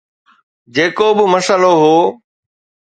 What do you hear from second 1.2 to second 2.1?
مسئلو هو.